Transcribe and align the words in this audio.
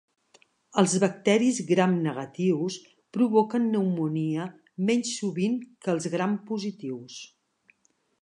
Els 0.81 0.93
bacteris 1.01 1.59
gramnegatius 1.71 2.77
provoquen 3.17 3.67
pneumònia 3.69 4.47
menys 4.91 5.13
sovint 5.21 5.61
que 5.85 5.95
els 5.95 6.09
grampositius. 6.15 7.21